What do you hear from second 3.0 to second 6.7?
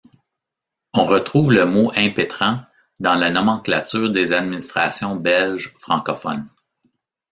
la nomenclature des administrations belges francophones.